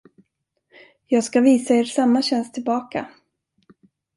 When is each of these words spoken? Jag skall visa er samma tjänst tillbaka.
Jag 1.07 1.23
skall 1.23 1.43
visa 1.43 1.73
er 1.75 1.83
samma 1.83 2.21
tjänst 2.21 2.53
tillbaka. 2.53 3.09